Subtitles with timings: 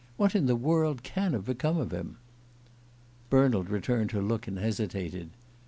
[0.17, 2.17] What in the world can have become of him?"
[3.29, 5.29] Bernald returned her look and hesitated.